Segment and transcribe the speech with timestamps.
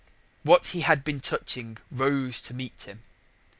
[0.41, 3.03] What he had been touching rose to meet him.